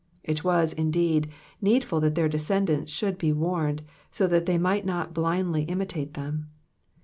[0.23, 1.29] It was, indeed,
[1.61, 6.49] needful that their descendants should be warned, so that they might not blindly imitate them.